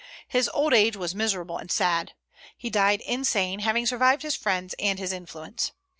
His 0.27 0.49
old 0.51 0.73
age 0.73 0.95
was 0.97 1.13
miserable 1.13 1.59
and 1.59 1.69
sad. 1.71 2.13
He 2.57 2.71
died 2.71 3.01
insane, 3.01 3.59
having 3.59 3.85
survived 3.85 4.23
his 4.23 4.35
friends 4.35 4.73
and 4.79 4.97
his 4.97 5.13
influence. 5.13 5.73